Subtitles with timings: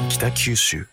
[0.00, 0.86] ファン北九州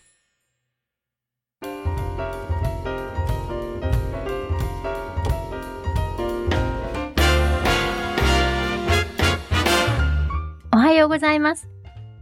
[10.72, 11.70] おはようございます。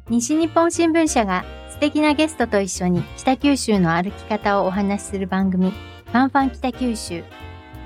[0.09, 7.25] 西日本新聞社が素敵なゲストと一緒に北九州の歩き方をお話しする番組、ファンファン北九州。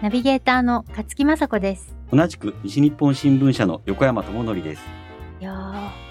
[0.03, 1.97] ナビゲーターの勝木雅子です。
[2.13, 4.83] 同じく西日本新聞社の横山智則です。
[5.41, 5.53] いや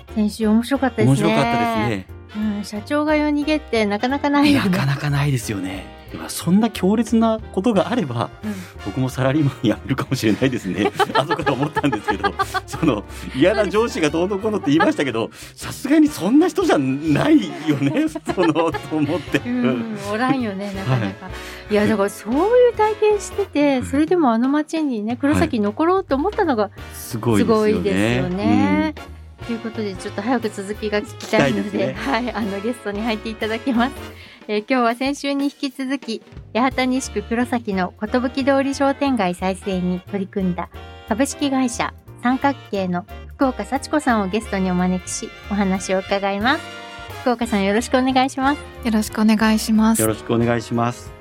[0.07, 1.11] ー、先週面白かったですね。
[1.11, 2.18] 面白かったですね。
[2.35, 4.69] うん、社長が夜逃げってなかなかないよね。
[4.69, 5.99] なかなかないですよね。
[6.11, 8.53] でもそんな強烈なことがあれば、うん
[8.85, 10.89] 僕もサラリーマン辞めるかもしれないですね。
[11.13, 12.33] 後から思ったんですけど、
[12.65, 13.03] その
[13.35, 19.39] 嫌な上司がどうのこうのって言いましたけど、さすがにそんな人じゃないよね、そのと思って。
[19.45, 21.29] うん、おらんよね、なかなか。
[21.69, 27.61] い、や、だからそういう体験してて、それでもあの町にね、黒崎に残ろうと思ったのがすごいすですよね。
[27.61, 29.18] ごいですよね。
[29.49, 33.95] ということで、ちょっと早く続きが聞きたいので、ねはい、あの、ゲストに入っていただきます。
[34.47, 36.21] えー今日は先週に引き続き、
[36.53, 40.69] 八幡西区黒崎の寿通り商店街再生に取り組んだ
[41.07, 46.63] 株式会社三角形の福岡幸子さんをゲストにお招きし、お話を伺います。
[47.21, 48.59] 福岡さんよろしくお願いします。
[48.85, 50.09] よろしくお願いしますよ。
[50.09, 51.18] ろしくお願いします。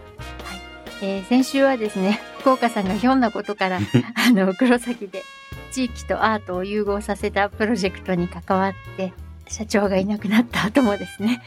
[1.03, 3.79] えー先週はですね、 福岡さんがひょんなことから、
[4.15, 5.23] あの、黒崎で
[5.71, 9.13] 地域とアートを融合させたプロジェクトに関わって、
[9.49, 11.43] 社長がいなくなった後もですね、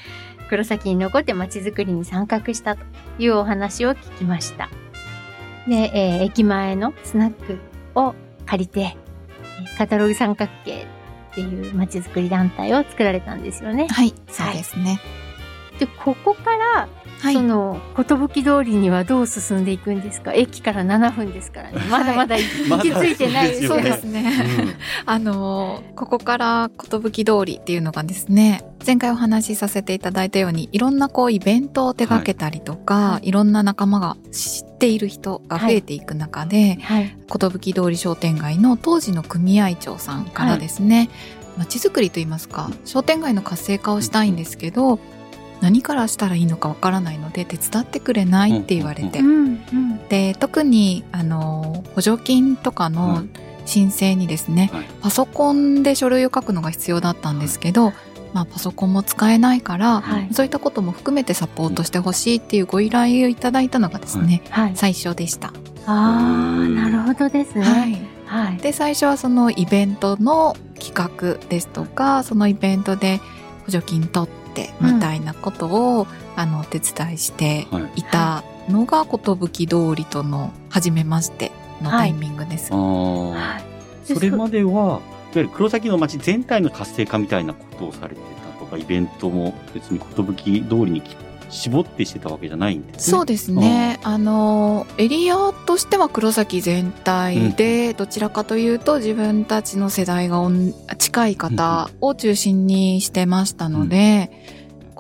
[0.50, 2.82] 黒崎に残って街づくりに参画したと
[3.20, 4.70] いうお話を聞きました。
[5.68, 7.60] で、えー駅前のスナック
[7.96, 10.86] を借りて、えーカタログ三角形
[11.32, 13.88] っていう街づくり団体を作られたんですよね。
[13.90, 15.00] はい、そうですね。
[15.82, 16.88] で、ここから
[17.22, 17.34] はい。
[17.34, 17.42] そ。
[17.42, 20.34] の寿通りにはどう進んでいくんですか？
[20.34, 21.80] 駅から7分ですからね。
[21.90, 24.32] まだ まだ行き着いてない、まだそうですね。
[25.08, 33.30] あのーここから寿通りっていうのがですね、前回お話しさせていただいたように、いろんなこうイベントを手掛けたりとか、はい。
[33.30, 37.16] い、ろんな仲間が知っている人が増えていく中で、はい。
[37.28, 41.10] 寿通り商店街の当時の組合長さんからですね、
[41.58, 45.00] 街づくりといいますか、商店街の活性化をしたいんですけど、
[45.62, 53.24] 何からしたらいいのかわからないので手伝ってくれないって言われて、うんうんで特にあの補助金とかの
[53.66, 54.86] 申請にですね、はい。
[55.02, 57.94] パソコンで書類を書くのが必要だったんですけど、
[58.34, 60.34] まあ、パソコンも使えないから、はい。
[60.34, 64.72] そういったことも含めてサポートしてほしいっていうご依頼をいただいたのがですね、はい。
[64.76, 65.54] 最初でした。
[65.86, 67.64] ああなるほどですね。
[67.64, 68.12] はい。
[68.26, 68.58] はい。
[68.58, 73.20] で最初はそのイベントの企画ですとかそのイベントで
[73.66, 78.00] 補助金取ってみたいなことを、あのお手伝いしてはい。
[78.02, 79.20] いたのが寿
[79.68, 81.52] 通りとの初めまして
[81.82, 82.72] のタイミングです。
[82.74, 83.62] は
[84.08, 84.14] い。
[84.14, 85.02] それまでは、いわ
[85.36, 88.22] ゆる黒崎の街全体の活性化みたいなことをされて
[88.56, 91.02] たとか、イベントも別に寿通りに
[91.52, 93.18] 絞ってしてたわけじゃないんですね。
[93.18, 94.00] そうですね。
[94.04, 100.42] あの、エリアとしては黒崎全体で、どちらかというと自分たちの世代が
[100.98, 104.32] 近い方を中心にしてましたので、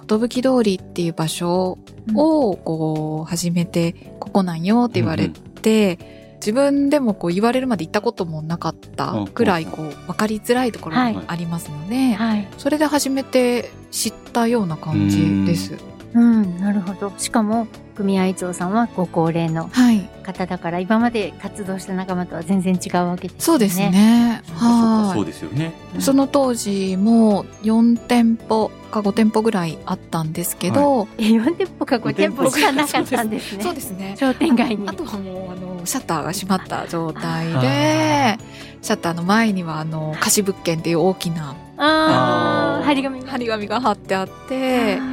[0.08, 1.78] 寿通りっていう場所
[2.16, 11.14] をこう始めて、ここなんよって言われて、自分でもこう言われるまで行ったこともなかったくらいこう分かりづらいところはい。
[11.14, 12.48] がありますので、はい。
[12.58, 15.91] それで初めて知ったような感じです。
[16.14, 20.10] うんなるほどしかも組合長さんはご高齢のはい。
[20.24, 24.42] 方だから今まで活動した仲間とは全然違うわけですよねそうですね。
[24.46, 25.74] そうかそうですよね。
[25.98, 26.02] い。
[26.02, 34.16] その当時も4店舗か5店舗ぐらいあったんですけど、え4店舗か5店舗しかなかったんですねそうですね。
[34.18, 38.38] 商店街にあとはもうあのシャッターが閉まった状態あで、
[38.82, 45.11] シャッターの前にはあの貸物件っていう大きなああ張り紙が張り紙が貼ってあって、あ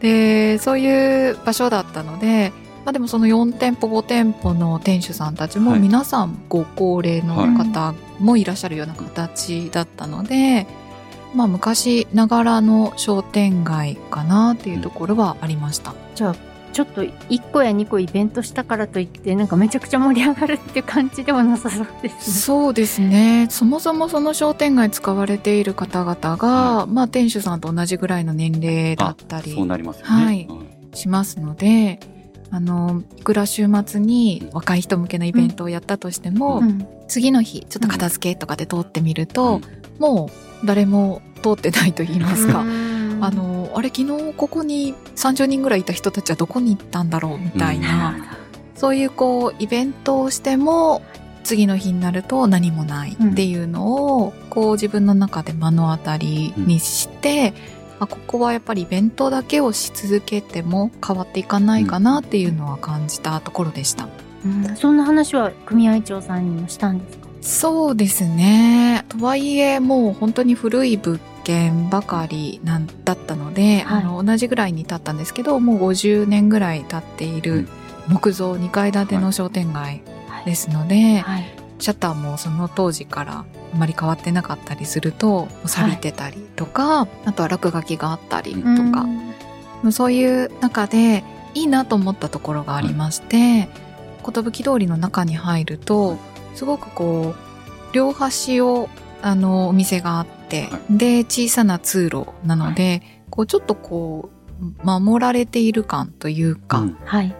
[0.00, 2.52] でそういう場所だったので、
[2.84, 10.66] まあ、でもその4店舗5店舗の店主さんたちもはい皆さんご高齢の方もいらっしゃるような形だったので、
[11.34, 15.94] まあ昔ながらの商店街かなっていうところはありました。
[16.14, 16.45] じゃあ
[16.76, 22.20] ちょっと1個や2個イベントしたからといってなんかめちゃくちゃ盛り上がるって感じでもなさそうですね。
[22.20, 23.46] そうですね。
[23.48, 30.24] そもそもその商店街使われている方々が、まあ店主さんと同じぐらいの年齢だったりそうなりますよね。
[30.24, 30.46] はい。
[30.50, 30.66] うん。
[30.92, 31.98] しますので、
[32.50, 36.86] あの、いくら週末に若い人向けのイベントをやったとしても、うん。
[37.08, 39.62] 次の日ちょっと片付けとかで通ってみると、
[39.98, 40.28] も
[40.62, 43.18] う誰も通ってないと言いますか、うん。
[43.22, 48.36] あの、あれ昨日ここに30人ぐらいいた人たちはどこに行ったんだろうみたいな、なるほ
[48.74, 51.02] そういうこうイベントをしても
[51.44, 57.52] 次の日になると何もないっていうのを、こう自分の中で目の当たりにして、
[58.00, 64.08] あここはやっぱりイベントだけをし続けても変わっていかないかなっていうのは感じたところでした。
[64.44, 67.28] うん、そんな話は組合長さんにもしたんですか？
[67.42, 69.04] そうですね。
[69.08, 74.02] とはいえ、もう本当に古い物件ばかりなんだったので、はい。
[74.02, 77.68] あの、同じぐらいに経ったんですけど、もう50年ぐらい経っている
[78.08, 80.02] 木造2階建ての商店街
[80.44, 81.44] ですので、はい。
[81.78, 83.44] シャッターもその当時から
[83.74, 89.06] あまり変わってなかったりすると、錆びてたりとか、あとは落書きがあったりとか、
[89.84, 89.92] うん。
[89.92, 91.22] そういう中で
[91.54, 93.68] いいなと思ったところがありまして、
[94.32, 96.16] 寿通りの中に入ると
[96.54, 98.88] すごくこう両端を
[99.22, 104.36] あのお店があって、はで小さな通路なので、こうちょっとこう
[104.84, 106.96] 守られている感というか、うん。
[107.04, 107.34] はい。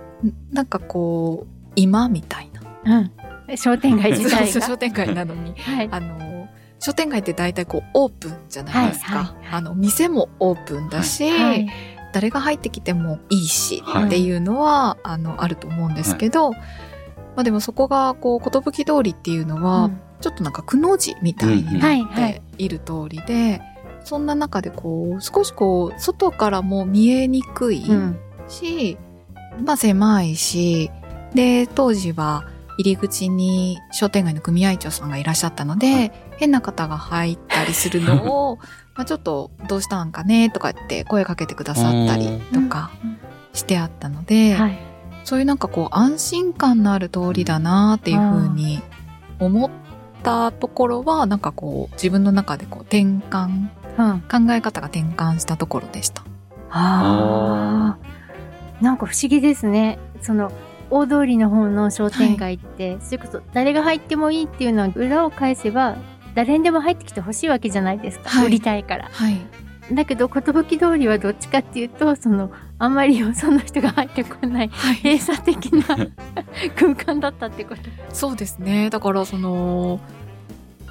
[0.53, 2.51] なんかこう今みたい
[2.85, 2.99] な。
[3.49, 3.57] うん。
[3.57, 5.55] 商店街自体 商店街なのに。
[5.57, 5.89] はい。
[5.91, 6.49] あの
[6.79, 9.55] 商店街って大体こうオープンじゃないですか、はいはいはい。
[9.55, 11.69] あの店もオープンだし、はい。
[12.13, 14.07] 誰が入ってきてもいいしはい。
[14.07, 16.59] っていうのは、あのあると思うんですけど、ま
[17.39, 23.61] あでもそこがこう寿通りっていうのは、うんちょっとなんかくの字みたいにうんなっている通りで、
[24.05, 28.19] そんな中でこう少しこう外からも見えにくいうん。
[28.49, 28.97] し、
[29.65, 30.91] まあ狭いし
[31.35, 32.45] で当時は
[32.79, 36.13] 入り口に商店街の組合長さんがいらっしゃったので、はい。
[36.39, 38.59] 変な方が入ったりするのを
[38.95, 43.19] まあちょっとどうしたんかねとかって声かけてくださったりとかうん
[43.55, 44.79] してあったので、はい。
[45.25, 48.81] そういうなんかこう安心感のある通りだなっていうふうに
[49.41, 49.71] 思っ
[50.27, 53.69] たところはなんかこう自分の中でこう転換
[53.99, 54.21] うん。
[54.21, 56.23] 考え方が転換したところでした。
[56.71, 58.83] ああ。
[58.83, 59.99] なんか不思議ですね。
[60.21, 60.53] その、
[60.91, 65.97] 大通りの方の商店街って、それこそ誰が入ってもいいっていうのは裏を返せば、
[66.35, 68.29] 誰にでも入ってきてほしいわけじゃないですか。
[68.29, 69.09] はい売りたいから。
[69.11, 69.39] はい。
[69.93, 70.43] だけど、寿
[70.79, 74.97] 通りはどっちかっていうと、その、あんまりよその人が入ってこない、はい。
[74.97, 75.97] 閉鎖的な
[76.75, 77.83] 空間だったってこと。
[78.13, 78.91] そうですね。
[78.91, 80.01] だからその、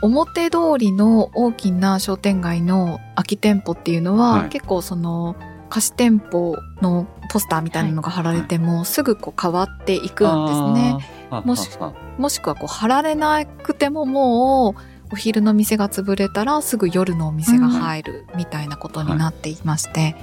[0.02, 5.36] 表通りの大きな商店街の空き店舗っていうのは、はい結構その
[5.70, 10.98] 貸し店舗のポスターみたいなのが貼られても、すぐこう変わっていくんですね。
[11.44, 20.14] もしあもしくはこう貼られなくてももうお昼の店が潰れたらすぐ夜のお店が入るみたいなことになっていまして、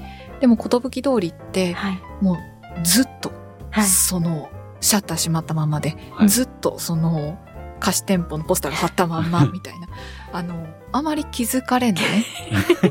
[0.42, 2.00] でも寿通りってはい。
[2.20, 2.36] もう
[2.84, 3.32] ずっと
[3.70, 3.84] はい。
[3.86, 4.50] その
[4.82, 7.38] シャッター閉まったままで、はいずっとその
[7.80, 9.88] 貸し店舗のポスターが貼ったまんま みたいな
[10.30, 12.04] あのあまり気づかれない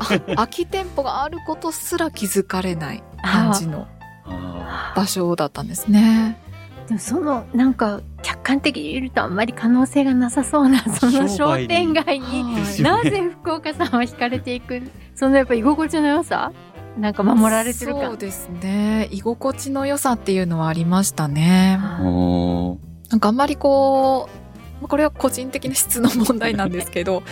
[0.00, 3.86] あ空き店舗があることすら気づかれない感じの
[4.24, 6.36] あ場所だったんですね。
[6.88, 8.11] でもその、なんか、客
[8.42, 14.82] 観的に見るとあんまり可能性がなさそうな、 その商店街に、なぜ福岡さんは惹かれていく？
[15.14, 16.52] そのやっぱ居心地の良さ？
[16.98, 18.06] なんか守られてる感？
[18.06, 19.08] そうですね。
[19.10, 21.78] 居心地の良さっていうのはありましたね。
[21.78, 24.28] なんかあんまりこ
[24.82, 27.22] う、これは個人的な質の問題なんですけど、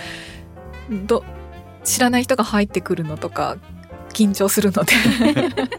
[1.06, 1.24] ど、
[1.84, 3.56] 知らない人が入ってくるのとか、
[4.12, 4.92] 緊張するので、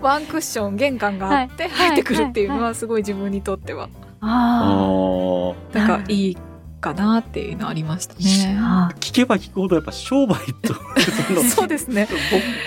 [0.00, 1.72] ワンクッション玄関があってはい。
[1.88, 3.88] 入ってくるっていうのはすごい自分にとっては、
[4.20, 5.78] ああー。
[5.78, 6.36] なんかいい
[6.80, 8.56] かなっていうのはありましたね。
[8.60, 8.90] あ。
[9.00, 10.74] 聞けば聞くほどやっぱ商売と
[11.48, 12.06] そうですね。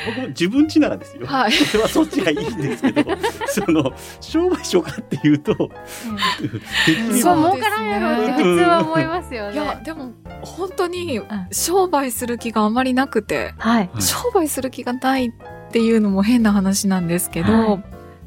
[0.06, 1.52] 僕僕も自分家ならですよ、はい。
[1.52, 3.04] それはそっちがいいんですけど
[3.48, 5.60] その商売しようかっていうとで
[6.86, 9.82] きれそう、ば儲からんやろって普通は思いますよいや、ね。
[9.84, 13.90] でも本当にん商売する気があまりなくて、はい。
[13.94, 15.32] はい商売する気がないっ
[15.72, 17.84] ていうのも変な話なんですけど、はい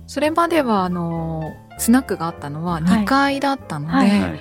[0.08, 4.40] それまではあのスナックがあったのは2階だったので、はいはい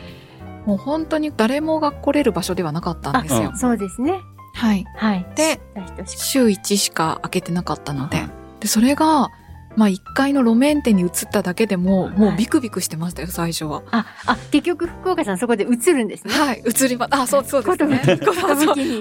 [0.66, 3.58] もう本当に誰もが来れる場所ではなかったんですよあ。
[3.58, 4.20] そうですね。
[4.54, 4.86] はい。
[4.96, 5.26] はい。
[5.36, 5.60] で、
[6.06, 9.30] 週1しか開けてなかったので、はいでそれが
[9.76, 13.84] まあ1階の路面店に移っただけでも、はいもうビクビクしてましたよ最初は。
[13.92, 16.34] あ、あ、結局福岡さんそこで映るんですね。
[16.34, 18.02] はい、移りま、あ、そうそうですね。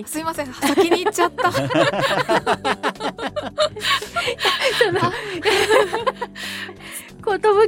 [0.07, 1.51] すいません、先に行っちゃった。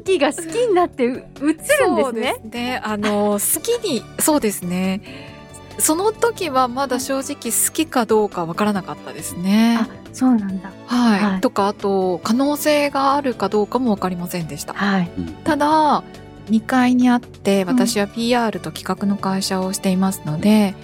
[0.05, 2.21] 寿が好きになってう映るんですそうね。
[2.21, 2.81] ですね。
[2.85, 5.31] あの、好きに、そうですね。
[5.79, 9.79] その時はまだ正直好きかどうかわからなかったですね。
[10.13, 10.71] あ、そうなんだ。
[10.87, 11.41] はい、はい。
[11.41, 14.75] とか、あと、可能性があるかどうかもわかりませんでした。
[14.75, 15.11] はい。
[15.19, 15.27] うん。
[15.45, 16.03] ただ、
[16.51, 20.75] 2階にあって、私は PR と企画の会社をしていますので、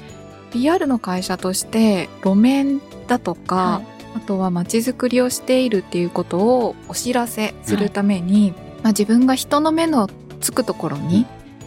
[0.53, 3.99] PR の会社として、路面だとか、はい。
[4.17, 10.09] あとは街づくりをしているっていうことをお知らせするために、まあ、自分が人の目の
[10.41, 11.27] つくところに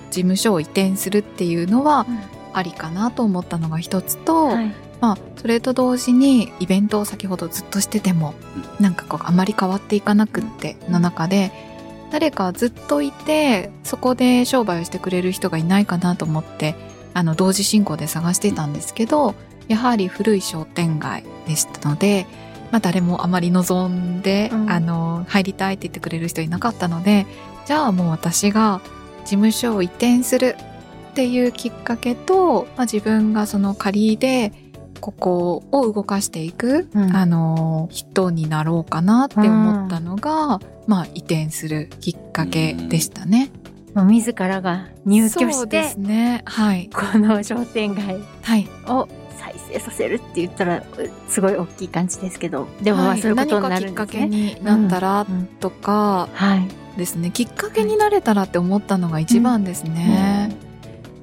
[0.09, 2.05] 事務所を移転するっていうのは、
[2.53, 8.35] ありかなと思ったのが一つと、はいまあ、それと同時にイベントを先ほどずっとしてても、
[8.79, 11.51] なんかこうあまり変わっていかなくっての中で
[12.11, 16.75] 誰かずっといてそこで商売をしてくれる人がいないかなと思って
[17.13, 19.33] あの同時進行で探してたんですけど
[19.67, 22.27] やはり古い商店街でしたので、
[22.71, 24.69] まあ、誰もあまり望んで、うん。
[24.69, 27.25] あの入りたいって言ってくれる人いなかったので
[27.65, 28.81] じゃあもう私が
[29.23, 30.55] 事務所を移転する
[31.11, 34.51] っていうきっかけと、まあ、自分がその仮で
[35.01, 43.51] ここを動かしていく、うんあの人になろうかなって思ったのが、まあ移転するきっかけでしたね。
[43.93, 46.43] もう自らが入居そうでしてすね。
[46.45, 46.89] はい。
[46.93, 48.69] この商店街はい。
[48.87, 50.83] を再生させるって言ったらう
[51.27, 54.05] すごい大きい感じですけどでもまはいあそういうことにな何るんですね。
[54.05, 56.67] かきっかけになったらうんとかはい、
[56.97, 60.55] ですね、きっかけになれたらって思ったのが一番ですね。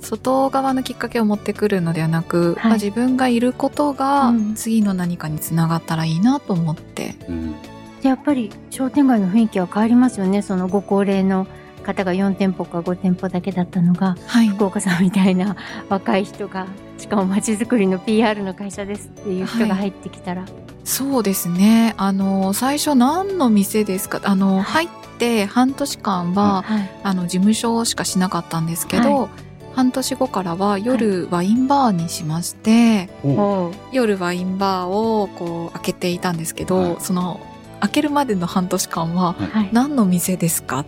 [0.09, 2.65] 外側のきっかけを持ってくるのではなく、はい。
[2.65, 4.55] まあ、自分がいることがうん。
[4.55, 7.15] 次の何かにつながったらいいなと思って。
[7.29, 7.53] うん。
[8.01, 10.41] でやっぱり商店街の雰囲気は変わりますよね。
[10.43, 11.47] そのご高齢の
[11.83, 14.49] 方が4店舗か5店舗だけだったのがはい。
[14.49, 15.57] 福岡さんみたいな
[15.89, 20.45] 若い人がしかもまちづくりの PR の会社ですっていう人が入ってきたら、
[20.85, 21.95] そうですね。
[21.97, 24.21] あの、最初何の店ですか？
[24.25, 24.89] あの、入っ
[25.19, 26.91] て半年間は、はい。
[27.05, 29.29] あの、事務所しかしなかったんですけど、
[29.79, 33.41] 半年後からは夜ワインバーにしまして、おう。
[33.41, 36.97] おう夜ワインバーをこう開けていたんですけど、はい。
[36.99, 37.39] その
[37.79, 39.69] 開けるまでの半年間ははい。
[39.71, 40.85] 何の店ですかっ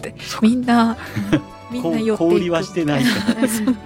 [0.00, 0.96] てみんな
[1.70, 2.30] みんな寄っていく。
[2.32, 3.04] 小売りはしてない。
[3.04, 3.76] か ら企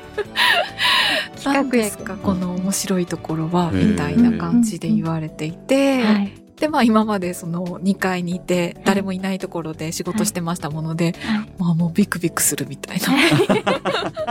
[1.44, 13.06] 何画役ですかこの面白いところはみたいな感じで言われていて、はいでまあ今までその2階にいて誰もいないところで仕事してましたもので、はいまあもうビクビクするみたいな。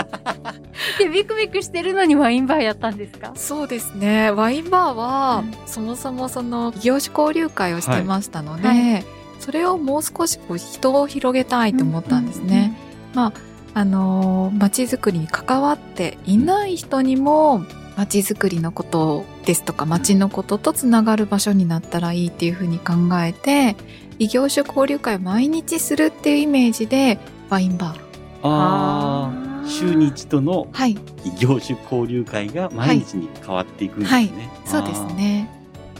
[0.99, 3.31] でビクビクしてるのにワインバーやったんですか？
[3.35, 4.31] そうですね。
[4.31, 9.01] ワインバーは、うんそもそもその異業種交流会をしてましたので、はいは
[9.39, 12.75] それをもう少しこう人を広げたいと思ったんですね。
[13.13, 13.33] まあ、
[13.79, 17.63] あのー、街づくりに関わっていない人にも、
[17.97, 23.75] 街づくりのことですとか、街のこととつながる場所になったらいいっていうふうに考えて、
[24.19, 27.99] 異業種交流会を毎日するっていうイメージで、ワインバー。
[28.43, 34.49] ああ週に一度のはい、異業種交流会が毎日に変わっていくんですね。
[34.65, 35.49] そうですね。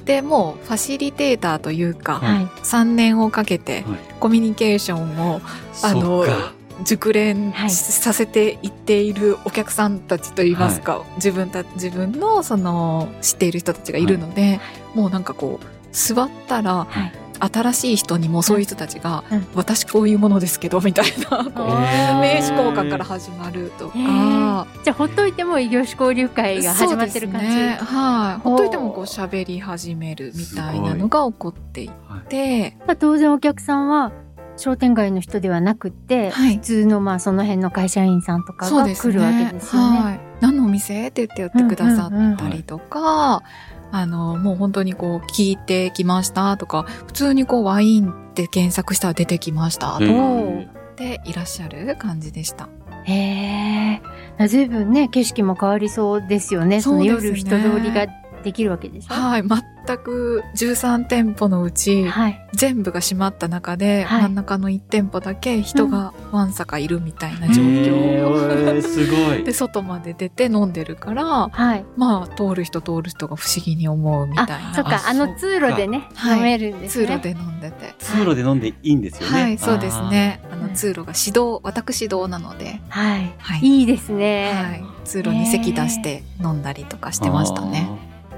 [0.06, 2.36] で、もうファシリテーターというか、はい。
[2.36, 4.00] はい3年をかけてはい。
[4.20, 5.42] コミュニケーションを
[5.84, 7.70] あのそっか熟練はい。
[7.70, 14.60] させていっているお客さんたちといいますか、自分た自分のその知っている人たちがいるので、
[14.94, 17.12] もうなんかこう座ったらはい。
[17.38, 19.48] 新しい人にもそういう人たちが、うん。
[19.56, 21.44] 私こういうものですけどみたいな
[22.22, 23.98] 名刺交換から始まるとか。
[23.98, 24.66] へー。
[24.86, 28.42] じゃあほっといても異業種交流会が始まってる感じ、ね、はい。
[28.42, 32.30] ほっといてもこう喋り始めるみたいなのが起こっていはい。
[32.30, 34.14] て、まあ当然お客さんは
[34.58, 40.00] 商店街の人ではなくって、はい普通のまあその辺の会社員さんとかが来るわけですよね。
[40.00, 40.20] はい。
[40.42, 43.44] 何のお店って言って言ってくださったりとか、
[43.92, 52.70] あの、もう本当にこう聞いてきましたとか、普通にこうワインって検索したら出てきましたうんおーでいらっしゃる感じでした。
[53.04, 54.02] へ
[54.40, 54.48] え。
[54.48, 56.82] ずいぶんね景色も変わりそうですよね。
[56.82, 58.08] そのそうですね夜人通りが
[58.46, 59.14] できるわけでしょ？
[59.14, 59.44] はい。
[59.44, 62.48] 全く13店舗のうち、はい。
[62.54, 68.78] 全部が閉まった中で、はい真ん中の1店舗だけ人がわんさかいるみたいな状へ況。
[68.78, 69.52] ーすごいで、。
[69.52, 71.86] 外まで出て飲んでるから、はい。
[71.98, 74.72] まあ、通る人通る人が不思議に思うみたいな。
[74.72, 75.02] あ、そっか。
[75.08, 77.06] あの通路でね、はい飲めるんですね。
[77.08, 77.94] 通路で飲んでて。
[78.00, 79.42] 通路で飲んでいいんですよね。
[79.42, 80.40] はい、そうですね。
[80.52, 83.34] あの、うん通路が指導、私指導なので、はい。
[83.38, 83.60] はい。
[83.62, 84.52] いいですね。
[84.54, 84.84] はい。
[85.06, 87.88] 通路に席出して飲んだりとかしてましたね。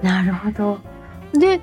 [0.02, 0.80] なるほど。
[1.34, 1.62] で、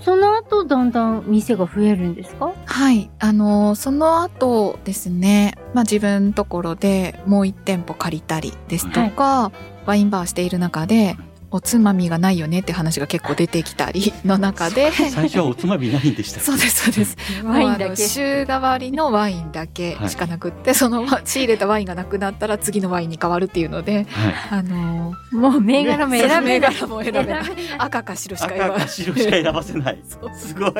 [0.00, 2.52] その後だんだん店が増えるんですか？
[2.64, 3.10] はい。
[3.20, 9.52] あの、その後ですね、まあ自分のところでもう一店舗借りたりですとか、
[9.86, 11.16] ワインバーしている中で、
[11.52, 16.46] おつまみがないよねって話が結構出てきたりの中で、最初はおつまみないんでしたっけ？
[16.46, 17.16] そうです、そうです。
[17.44, 24.34] ワインだけ週替わりのワインだけしかなくって、その仕入れたワインがなくなったら次のワインに変わるっていうので、はい。
[24.50, 26.42] あの、もう銘柄も選べない。
[26.42, 28.76] 銘柄も選べない選赤か白しか言わない。
[28.76, 30.02] 赤か白しか選ばせない。
[30.08, 30.72] そうすごい。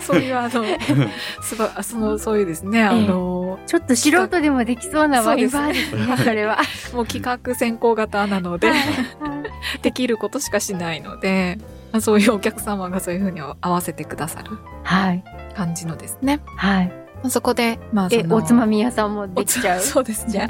[0.00, 0.64] そういうあの、
[1.42, 6.58] すば、その、そういうですね、あの、ちょっと素人でもできそうなワインバーですね、それは。
[6.92, 8.72] もう企画先行型なので、
[9.82, 11.58] できることしかしないので、
[12.00, 15.24] そういうお客様がそういうふうに合わせてくださるはい。
[15.56, 16.40] 感じのですね。
[16.56, 16.92] はい。
[17.28, 19.80] そこで、まあ、でそのおつまみ屋さんもできちゃう？
[19.82, 20.48] そうですね。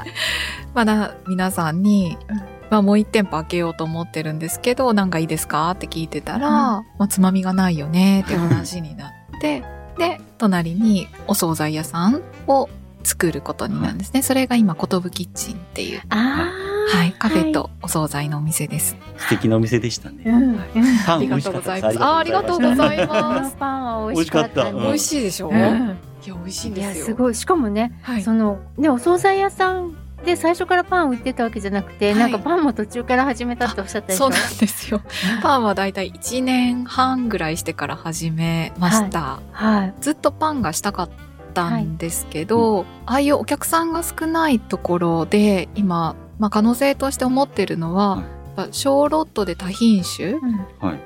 [0.75, 9.63] まだ皆さんに、うんまあもう一店舗開けようと思ってるんですけど、なんかいいですかって聞いてたら、うんまあつまみがないよねって話になって、
[9.99, 12.69] で、隣にお惣菜屋さんを
[13.05, 14.21] 作ることになるんですね。
[14.23, 16.51] それが今、ことぶキッチンっていう、ああ
[16.89, 18.97] はい、カフェとお惣菜のお店です。
[19.17, 20.23] 素敵なお店でしたね。
[20.25, 20.59] うんうん
[21.05, 21.63] パン美ありが味しかったです。
[21.63, 22.05] とうございます。
[22.05, 23.57] あありがとうございます。
[23.57, 27.01] パンは美味しかった美味しいでしょ、いうんや、美味しいんいですよ。
[27.01, 28.23] やすごいしかもねはい。
[28.23, 35.01] そのねお惣菜屋さんで最初からパン売ってたわけじゃなくて、はいなんかパンも途中から始めたっておっしゃったそうなんですよ。
[35.43, 39.41] パンはだいたい1年半ぐらいしてから始めました。
[39.53, 41.11] はいずっとパンがしたかっ
[41.55, 50.37] たんですけど、ああいうお客さんが少ないところで今、まあ、可能性として思ってるのは、はいやっぱ小ロットで多品種。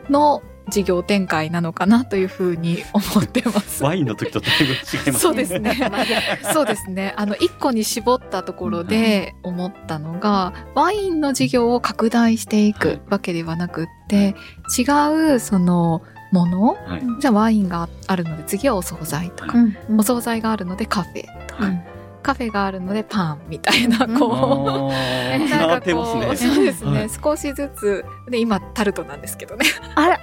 [0.08, 3.82] の事業展開なのかなというふうに思ってます。
[3.82, 5.12] ワインの時とだいぶ違いますね。
[5.18, 5.90] そうですね。
[6.52, 7.12] そうですね。
[7.16, 14.36] あの、一個に絞ったところで思ったのが、ワインの事業を拡大していくわけではなくって、
[14.78, 17.02] 違う、その、ものはい。
[17.20, 19.54] じゃあワインがあるので次はお惣菜とか、
[19.98, 21.82] お惣菜があるのでカフェとか、うん
[22.22, 26.36] カフェがあるのでパンみたいな、うんこう、ながってますね。
[26.36, 29.36] そうですね、はい少しずつ、で、今タルトなんです。
[29.36, 29.66] けどね。
[29.94, 30.20] あら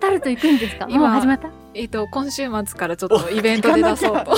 [0.00, 0.76] タルト行くんです。
[0.76, 4.36] か今もう始まったえっと、今週末からちょっとイベントで出そうと。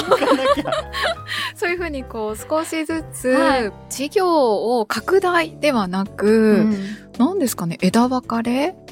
[1.54, 6.66] そういうふうにこう少しずつはい事業を拡大ではなく、
[7.18, 7.56] 何です。
[7.56, 8.87] かね、枝分かれうんうん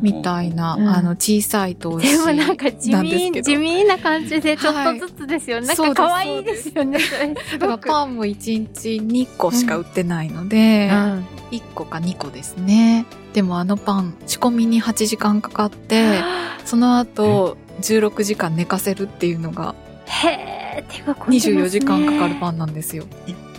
[0.00, 2.10] みたいな、うんあの小さい投資。
[2.10, 13.06] でもなんか地味けど 地味な感じでちょっとずつですよ、なんそうですか可愛いですよねそれすだパンも1日2個しか売ってないので、うん1個か2個ですね。
[13.32, 16.20] でもあのパン仕込みに8時間かかって、
[16.64, 19.74] その後16時間寝かせるっていうのが
[20.06, 23.04] へえ手が込んでますね24時間かかるパンなんですよ。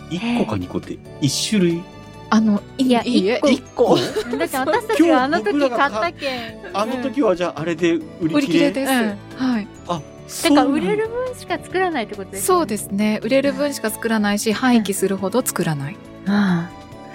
[0.10, 1.84] 一個か二個って一種類？
[2.34, 3.98] あの、いいやいえ、一1個。
[3.98, 6.40] だって私たちがあの時買ったけん。
[6.74, 8.38] あの時はじゃああれで売売り切れ？
[8.40, 8.92] り切れです。
[8.92, 9.48] うん。
[9.52, 9.68] はい。
[9.90, 10.02] あ、
[10.44, 13.20] だから売れる分しか作らないってことですよそうですね。
[13.22, 15.98] 売れる分しか作らないし、廃棄するほど作らない。
[16.26, 16.34] うん。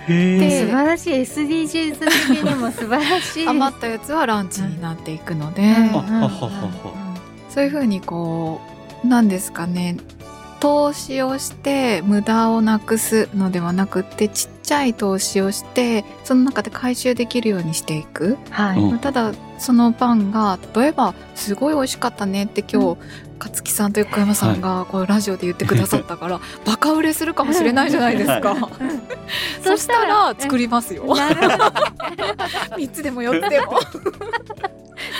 [0.09, 0.39] へえ。
[0.39, 1.15] で素晴らしい。
[1.23, 2.11] SDGs 的
[2.45, 3.49] にも素晴らしい。
[3.49, 5.69] 余ったやつはランチになっていくので、うん。
[5.69, 7.17] あはははは
[7.49, 8.61] そういうふうにこ
[9.03, 9.97] う、なんですかね、
[10.61, 18.37] 投資をして無駄をなくすのではなくって、ちっちゃい投資をして、その中で回収できるようにしていく。
[18.51, 22.99] はい、うんただ、そのパンが、例えば、すごい美味しかったねって今日、
[23.39, 28.57] 勝木さんと横山さんがこうラジオで言ってくださったから、 バカ売れするかもしれないじゃないですか。
[29.63, 31.15] そしたら作りますよ。
[31.15, 31.65] なるほど
[32.77, 33.79] 3つでも4つでも。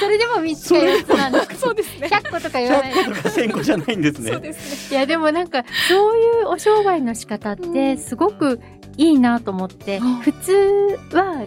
[0.01, 2.09] それでも3つか4つなんですそうですね。
[2.09, 4.41] 100個とか言わない100個とか1000個じゃないんですそうね。
[4.41, 4.97] ですね。
[4.97, 8.61] いやでもなんかそういうお商売の仕方ってすごく
[8.97, 10.53] いいなと思って、うん普通
[11.13, 11.47] は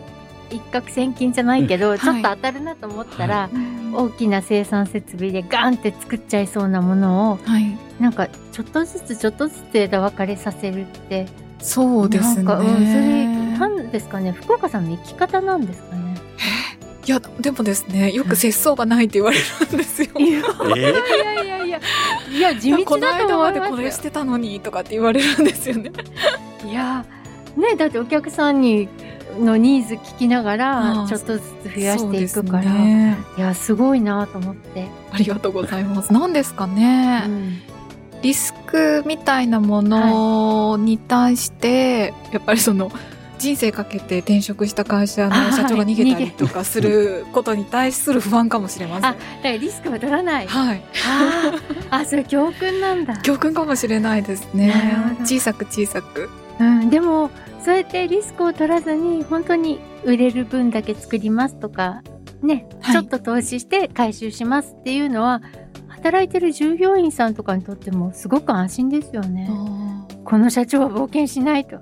[0.51, 3.49] 一攫千金じゃないけど、んちょっと当たるなと思ったら、
[3.93, 7.77] お大きな生産設備でガンって作っちゃいそうなものをはい。
[7.99, 11.27] なんかちょっとずつちょっとずつ枝分かれさせるって
[11.59, 12.35] そうですね。
[12.35, 13.25] なんか、うん、それ
[13.59, 14.31] なんですかね？
[14.31, 16.08] 福岡さんの生き方なんですかね？
[17.05, 20.09] いや、でもですね、よく節操がないって言われるんですよ。
[20.17, 20.41] いや
[20.75, 20.79] え？
[20.79, 21.79] いやいやいや
[22.29, 22.55] いや。
[22.55, 23.63] 地道このだと間ま思いますよ。
[23.63, 25.91] でこれしてたのにとかって言われるんですよね。
[26.65, 27.05] いや
[27.57, 28.87] ねだってお客さんに
[29.39, 33.17] のニーズ聞きながらちょっとずつ増やしていくから、ね。
[33.37, 36.11] いやすごいなと思って、ありがとうございます。
[36.11, 37.61] 何ですかね、うん。
[38.21, 42.91] リスクみたいなものに対して、やっぱりその、
[43.39, 49.09] 人生かけて転職した会社のあ社長が逃げたはいりとかすることに対する不安かもしれません。
[49.09, 50.83] あだからリスクは取らないはい。
[51.89, 54.73] あそれ教訓なんだ、教訓かもしれないですね
[55.21, 56.29] 小さく小さく。
[56.59, 57.31] うん、でも
[57.63, 62.03] そうやってリスクを取らずに本当に売れる分だけ作りますとか
[62.41, 65.41] ね、はいちょっと投資して回収しますっていうのは
[65.89, 69.49] 働いてる従業員さんとかにとってもすごく安心ですよね。
[70.23, 71.79] この社長は冒険しないと。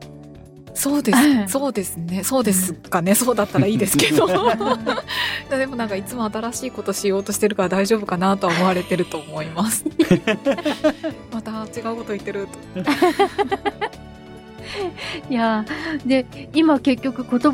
[0.78, 1.18] そうです。
[1.48, 2.24] そうですね。
[2.24, 3.16] そうですかね。
[3.16, 4.28] そうだったらいいですけど。
[5.50, 9.84] でもなんかいつも新しいことしようとしてるから大丈夫かなとは思われてると思います。
[11.34, 12.58] また違うこと言ってると。
[15.30, 17.52] いやーで今結局寿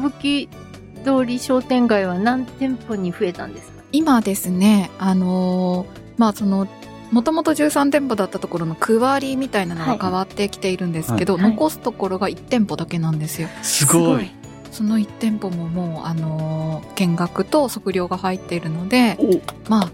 [1.06, 3.84] 通り商店街は何店舗に増えたんですか？
[3.92, 6.68] 今ですね、あのーまあその、
[7.14, 11.44] もともと13店舗だったところの区割りみたいなのが変わってきているんですけど、はい。
[11.44, 11.52] はい。
[11.52, 13.50] 残すところが1店舗だけなんですよ。
[13.62, 14.32] すごい。
[14.72, 19.42] その1店舗ももう、あのー見学と測量が入っているので、お。
[19.70, 19.92] まあ、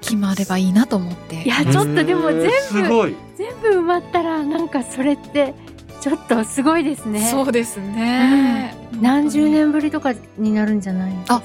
[0.00, 1.42] 決まればいいなと思って。
[1.42, 2.40] いやちょっとでも全
[2.72, 5.54] 部全部埋まったらなんかそれって
[6.00, 7.28] ちょっとすごいですね。
[7.30, 11.42] そうですね、何十年ぶりとかになるんじゃないですか？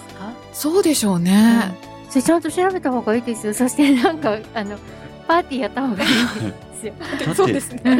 [0.53, 1.73] そうでしょうね、
[2.11, 3.53] それちゃんと調べた方がいいですよ。
[3.53, 4.77] そしてなんかあの
[5.27, 6.15] パーティーやった方がいいで
[6.77, 7.99] すよ、だってそうですね、うん、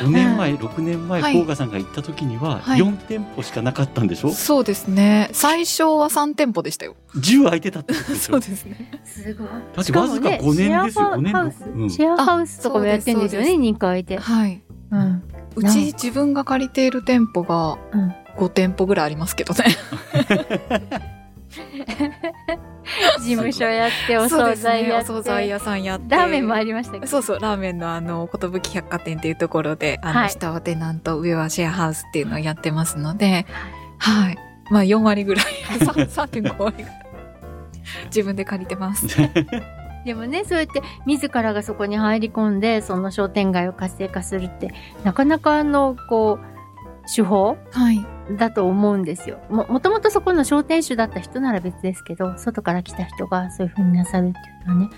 [0.00, 1.34] 5年前6年前はい。
[1.34, 2.80] 甲賀さんが行った時にははい。
[2.80, 4.32] 4店舗しかなかったんでしょ？
[4.32, 5.28] そうですね。
[5.32, 6.96] 最初は3店舗でしたよ。
[7.14, 8.32] 10空いてたってことですよ。
[8.32, 8.90] そうですね。
[9.04, 9.48] すごい。
[9.76, 11.04] だってわずか5年ですよ。
[11.14, 11.90] 5年シェアハウス、うん。
[11.90, 13.72] シェアハウスとかもやってるんですよねあそうです。
[13.74, 14.62] 2階で、はい。
[14.90, 15.22] うん、
[15.56, 18.12] うち自分が借りている店舗がうん。
[18.38, 19.64] 5店舗ぐらいありますけどね。
[23.20, 26.14] 事務所やってお惣菜やって、ねお惣菜屋さんやって。
[26.16, 27.00] ラーメンもありましたけ？
[27.00, 33.46] どそうそう、ラーメンのあの、ことぶき百貨店っていうところで、あの、はい下はテナント、上はシェアハウスっていうのをやってますので、
[33.98, 34.38] はい。
[34.70, 35.44] まあ4割ぐらい、
[35.80, 37.06] 3.5割ぐらい。
[38.06, 39.06] 自分で借りてます。
[40.04, 44.72] でもねそうやって自らがそこに入り込んでその商店街を活性化するって
[45.04, 47.56] なかなかのこう手法？
[47.72, 48.06] はい。
[48.36, 49.38] だと思うんですよ。
[49.48, 54.90] ももともとそこの商店主だった人なら別ですけど外から来た人がそういう風になさるっていうのはね。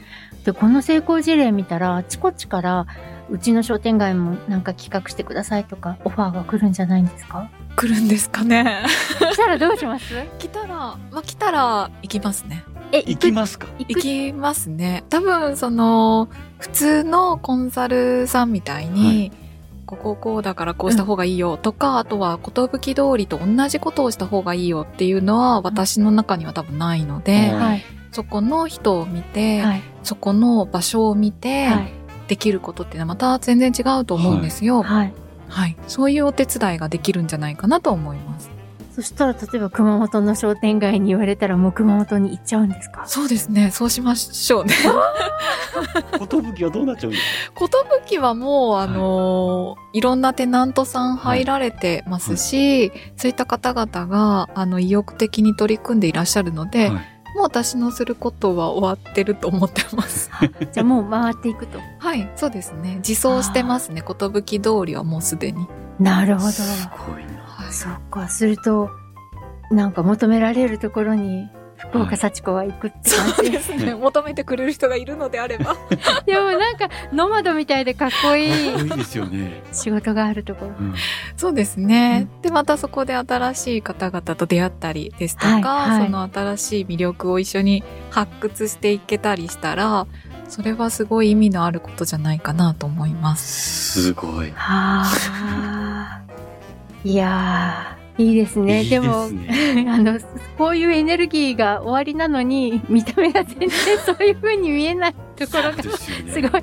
[0.44, 2.86] でこの成功事例見たらあちこちから
[3.30, 7.48] うちの商店街もなんか企画してくださいとかオファーが来るんじゃないんですか？
[7.76, 8.84] 来るんですかね。
[9.32, 10.12] 来たらどうします？
[10.38, 12.64] 来たら、まあ来たら行きますね。
[12.92, 13.68] え行きますか？
[13.78, 15.04] 行きますね。
[15.08, 19.30] 多分、その、普通のコンサルさんみたいに、
[19.90, 27.82] こここうだからこうした方がいいよとか、あとは、ことぶき通りと同じことをした方がいいよっていうのは、私の中には多分ないので、うんはい。
[28.12, 29.82] そこの人を見て、はい。
[30.04, 31.92] そこの場所を見て、はい。
[32.28, 34.84] できることっていうのはまた全然違うと思うんですよ。
[34.84, 35.12] はい。
[35.48, 35.76] はい。
[35.88, 38.49] そういうお手伝いができるんじゃないかなと思います。
[39.00, 43.04] そしたら例えば熊本の商店街に言われたらもう熊本に行っちゃうんですか？
[43.06, 43.70] そうですね。
[43.70, 44.74] そうしましょうね。
[46.56, 47.10] 寿はどうなっちゃう？
[47.10, 60.30] んですかことぶきはもう、あのーいろんなテナントさん入られてますし、そういった方々が、あの、意欲的に取り組んでいらっしゃるので、はいもう私のすることは終わってると思ってます。
[60.72, 62.96] じゃあもう回っていくとはい、そうですね。
[63.06, 64.02] 自走してますね。
[64.02, 65.64] ことぶき通りはもうすでに。
[66.00, 67.29] なるほどすごいな
[67.70, 68.28] そっか。
[68.28, 68.90] すると
[69.70, 71.48] なんか求められるところに
[71.80, 73.50] 福岡幸子は行くって感じ。
[73.50, 73.94] です、すね。
[73.94, 75.76] 求めてくれる人がいるのであれば。
[76.26, 80.66] でもなんかノマドみたいでかっこいいかっこいいですよね、仕事があるとこ。
[80.66, 80.94] ろうん。
[81.36, 82.28] そうですね。
[82.42, 86.06] で、またそこで新しい方々と出会ったりですとか、はいはい。
[86.06, 90.06] その新しい魅力を一緒に発掘していけたりしたら、
[90.48, 94.02] それはすごい意味のあることじゃないかなと思います。
[94.02, 94.52] すごい。
[94.54, 96.20] はあ
[97.04, 98.82] いやーいいですね。
[98.82, 99.84] いいですね。
[99.84, 100.18] も あの
[100.58, 103.70] こういうエネルギーが終わりなのに見た目が全然
[104.04, 106.62] そういう風に見えないところがすごい。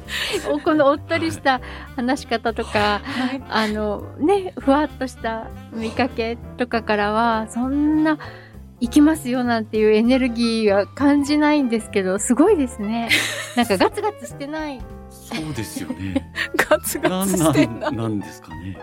[0.52, 1.60] おこのおっとりした
[1.96, 3.44] 話し方とかはい。
[3.50, 8.20] あのねふわっとした見かけとかからはそんな
[8.80, 13.10] 行きますよなんていうエネルギーは感じないんですけどすごいですね。
[13.58, 14.80] なんかガツガツしてない。
[15.10, 16.32] そうですよね。
[16.70, 17.98] ガツガツしてなん。
[17.98, 18.78] なんですかね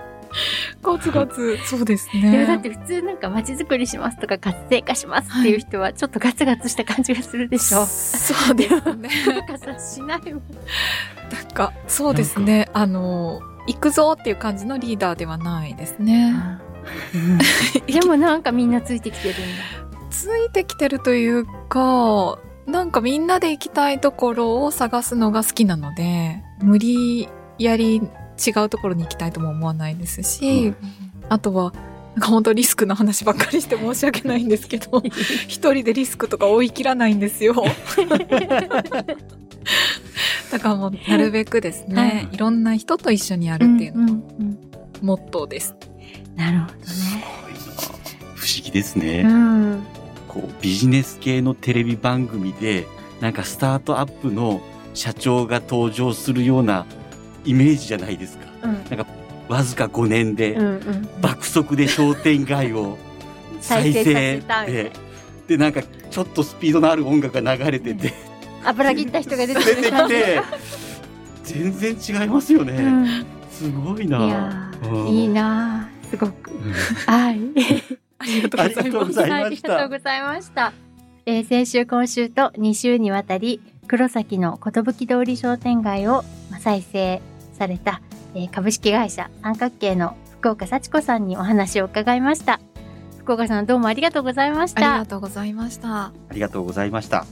[0.84, 1.58] ガツガツ。
[1.66, 2.62] そうですいやだっね。
[2.62, 9.08] て普通なんか街づくりしますとか活性化しますっていう人はちょっとガツガツした感じがするでしょ、そうですね。
[9.26, 10.42] なんかさしないもん
[11.32, 12.68] なんか、そうですね。
[12.72, 16.34] あの、行くぞっていう感じのリーダーではないですね。
[17.86, 19.44] でもなんかみんなついてきてるんだ
[20.10, 28.02] ついてきてるというか、なんかみんなで行きたいところを探すのが好きなので、無理やり
[28.38, 30.76] 違うところに行きたいとも思わないですし、うん。
[31.28, 31.72] あとは、
[32.14, 35.02] なんか本当リスクの話ばっかりして申し訳ないんですけど、
[35.48, 37.54] 一人でリスクとか追い切らないんですよ。
[40.52, 42.36] だからもうなるべくですね、い。
[42.36, 44.20] ろんな人と一緒にやるっていうのが
[45.02, 45.74] モットーです。
[46.36, 47.58] なるほどすねごいな
[48.34, 49.82] 不思議ですね、うん。
[50.28, 52.86] こうビジネス系のテレビ番組で
[53.20, 54.60] なんかスタートアップの
[54.94, 56.86] 社長が登場するような
[57.44, 58.46] イメージじゃないですか。
[58.62, 59.06] うん。
[59.48, 62.96] わずか5年でうんうん爆速で商店街を
[63.60, 64.92] 再再生さ生せたみたいで。
[65.48, 68.12] でなんかちょっとスピードのある音楽が流れてて。
[68.64, 69.66] 油切った人が出てき
[70.08, 70.42] て
[71.42, 73.26] 全然違いますよね、うん。
[73.50, 74.66] すごいいな
[75.06, 76.10] いいなー。
[76.10, 76.50] すごく。
[76.50, 76.72] うん。
[76.72, 77.38] はい。
[78.18, 79.06] ありがとうございます。
[79.06, 80.72] ございまありしたがとうございました。
[81.26, 87.20] えー先週今週と2週にわたり黒崎の寿通り商店街をまあ再生
[87.54, 88.00] された、
[88.34, 92.60] えー株式会社三角形の福岡幸子さんにお話を伺いました。
[93.18, 95.06] 福岡さんどうもありがとうございましたありが。
[95.06, 95.88] とうございました。
[96.04, 97.28] ありがとうございましたフ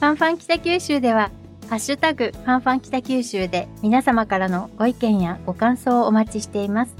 [0.00, 1.30] ァンファン北九州では
[1.70, 6.94] ハッシュタグ、ファンファン北九州で皆様からのご意見やご感想をお待ちしています。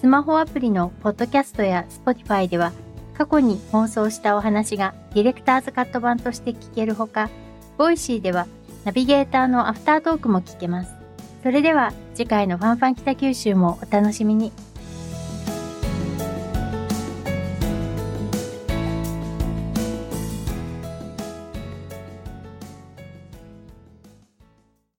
[0.00, 2.70] スマホアプリのポッドキャストや Spotify では、
[3.18, 7.28] 過去に放送したお話がディレクターズカット版として聞けるほか、
[7.76, 8.46] Voicy では
[8.84, 11.03] ナビゲーターのアフタートークも聞けます。
[11.44, 14.50] それでは次回のファンファン北九州もお楽しみに。